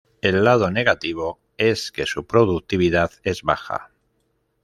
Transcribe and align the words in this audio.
El 0.23 0.43
lado 0.45 0.71
negativo, 0.71 1.39
es 1.57 1.91
que 1.91 2.07
su 2.07 2.25
productividad 2.25 3.11
es 3.23 3.43
baja. 3.43 3.91